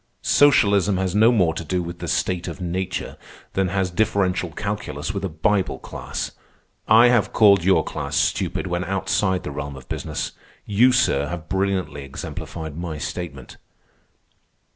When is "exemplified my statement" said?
12.01-13.57